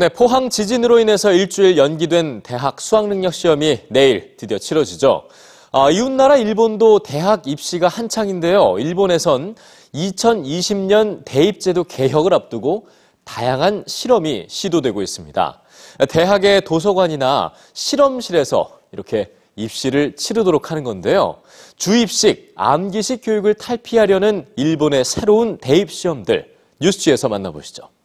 [0.00, 5.24] 네, 포항 지진으로 인해서 일주일 연기된 대학 수학능력 시험이 내일 드디어 치러지죠.
[5.72, 8.76] 아, 이웃나라 일본도 대학 입시가 한창인데요.
[8.78, 9.56] 일본에선
[9.92, 12.86] 2020년 대입제도 개혁을 앞두고
[13.24, 15.62] 다양한 실험이 시도되고 있습니다.
[16.08, 21.38] 대학의 도서관이나 실험실에서 이렇게 입시를 치르도록 하는 건데요.
[21.74, 27.97] 주입식, 암기식 교육을 탈피하려는 일본의 새로운 대입 시험들 뉴스지에서 만나보시죠.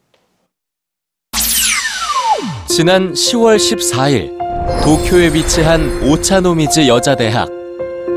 [2.75, 4.35] 지난 10월 14일
[4.83, 7.47] 도쿄에 위치한 오차노미즈 여자대학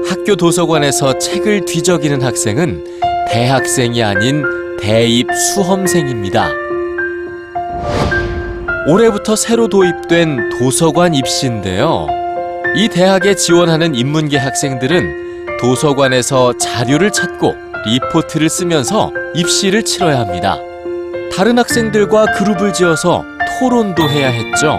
[0.08, 2.82] 학교 도서관에서 책을 뒤적이는 학생은
[3.28, 4.42] 대학생이 아닌
[4.80, 6.48] 대입 수험생입니다.
[8.88, 12.06] 올해부터 새로 도입된 도서관 입시인데요.
[12.76, 17.54] 이 대학에 지원하는 인문계 학생들은 도서관에서 자료를 찾고
[17.84, 20.56] 리포트를 쓰면서 입시를 치러야 합니다.
[21.36, 24.78] 다른 학생들과 그룹을 지어서 토론도 해야 했죠.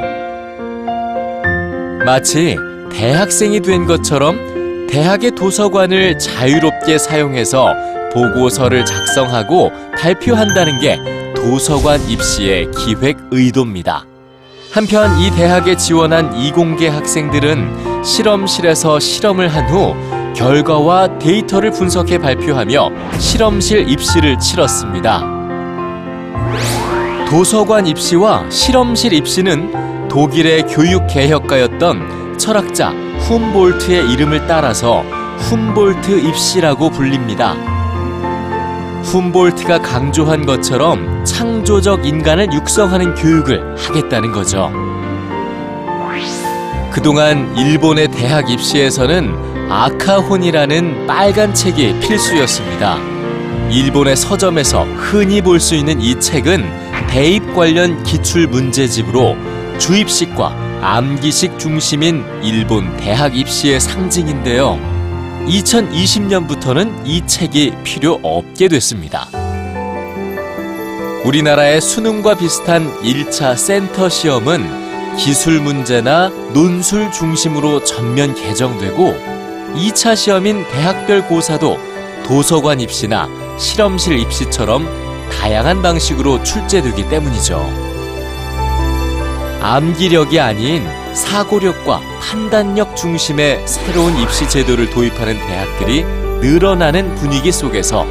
[2.05, 2.55] 마치
[2.91, 7.73] 대학생이 된 것처럼 대학의 도서관을 자유롭게 사용해서
[8.13, 10.97] 보고서를 작성하고 발표한다는 게
[11.35, 14.05] 도서관 입시의 기획 의도입니다.
[14.71, 19.95] 한편 이 대학에 지원한 이공계 학생들은 실험실에서 실험을 한 후
[20.35, 25.36] 결과와 데이터를 분석해 발표하며 실험실 입시를 치렀습니다.
[27.29, 32.91] 도서관 입시와 실험실 입시는 독일의 교육 개혁가였던 철학자
[33.27, 35.01] 훔볼트의 이름을 따라서
[35.37, 37.53] 훔볼트 입시라고 불립니다.
[39.03, 44.71] 훔볼트가 강조한 것처럼 창조적 인간을 육성하는 교육을 하겠다는 거죠.
[46.91, 52.97] 그동안 일본의 대학 입시에서는 아카혼이라는 빨간 책이 필수였습니다.
[53.69, 59.35] 일본의 서점에서 흔히 볼 수 있는 이 책은 대입 관련 기출 문제집으로
[59.79, 64.79] 주입식과 암기식 중심인 일본 대학 입시의 상징인데요.
[65.47, 69.27] 2020년부터는 이 책이 필요 없게 됐습니다.
[71.23, 79.15] 우리나라의 수능과 비슷한 1차 센터 시험은 기술 문제나 논술 중심으로 전면 개정되고
[79.75, 81.77] 2차 시험인 대학별 고사도
[82.25, 83.27] 도서관 입시나
[83.57, 85.06] 실험실 입시처럼
[85.39, 87.87] 다양한 방식으로 출제되기 때문이죠.
[89.61, 96.03] 암기력이 아닌 사고력과 판단력 중심의 새로운 입시 제도를 도입하는 대학들이
[96.41, 98.05] 늘어나는 분위기 속에서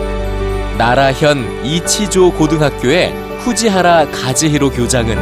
[0.77, 5.17] 나라현 이치조 고등학교의 후지하라 가즈히로 교장은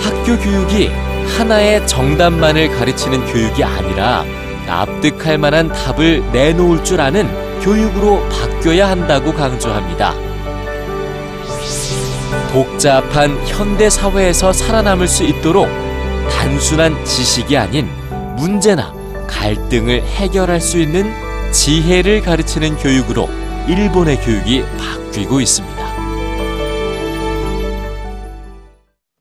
[0.00, 0.90] 학교 교육이
[1.36, 4.24] 하나의 정답만을 가르치는 교육이 아니라
[4.66, 7.28] 납득할 만한 답을 내놓을 줄 아는
[7.60, 10.27] 교육으로 바뀌어야 한다고 강조합니다.
[12.48, 15.68] 복잡한 현대 사회에서 살아남을 수 있도록
[16.30, 17.88] 단순한 지식이 아닌
[18.36, 18.92] 문제나
[19.26, 21.12] 갈등을 해결할 수 있는
[21.52, 23.28] 지혜를 가르치는 교육으로
[23.66, 25.87] 일본의 교육이 바뀌고 있습니다.